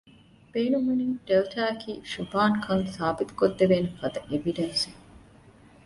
[0.53, 5.01] ބޭނުންވަނީ ޑެލްޓާ އަކީ ޝުބާކަން ސާބިތުކޮށްދެވޭނެފަދަ އެވިޑެންސްއެއް